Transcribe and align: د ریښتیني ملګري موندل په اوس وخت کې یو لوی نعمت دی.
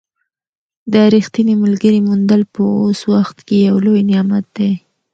د 0.93 0.95
ریښتیني 1.13 1.55
ملګري 1.63 1.99
موندل 2.07 2.41
په 2.53 2.61
اوس 2.81 2.99
وخت 3.13 3.37
کې 3.47 3.57
یو 3.67 3.77
لوی 3.85 4.01
نعمت 4.11 4.45
دی. 4.57 4.71